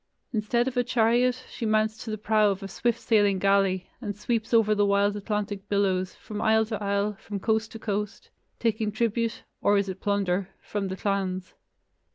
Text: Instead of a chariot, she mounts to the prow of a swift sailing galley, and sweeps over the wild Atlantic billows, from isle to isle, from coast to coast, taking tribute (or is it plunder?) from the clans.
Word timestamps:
Instead 0.33 0.67
of 0.67 0.75
a 0.75 0.83
chariot, 0.83 1.45
she 1.47 1.63
mounts 1.63 1.95
to 1.95 2.09
the 2.09 2.17
prow 2.17 2.49
of 2.49 2.63
a 2.63 2.67
swift 2.67 2.99
sailing 2.99 3.37
galley, 3.37 3.87
and 4.01 4.15
sweeps 4.17 4.51
over 4.51 4.73
the 4.73 4.83
wild 4.83 5.15
Atlantic 5.15 5.69
billows, 5.69 6.15
from 6.15 6.41
isle 6.41 6.65
to 6.65 6.83
isle, 6.83 7.13
from 7.19 7.39
coast 7.39 7.71
to 7.73 7.77
coast, 7.77 8.31
taking 8.57 8.91
tribute 8.91 9.43
(or 9.61 9.77
is 9.77 9.89
it 9.89 10.01
plunder?) 10.01 10.49
from 10.59 10.87
the 10.87 10.97
clans. 10.97 11.53